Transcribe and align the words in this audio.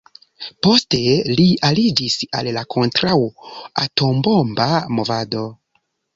Poste 0.67 1.01
li 1.39 1.45
aliĝis 1.69 2.15
al 2.39 2.49
kontraŭ-atombomba 2.77 4.73
movado. 4.99 5.47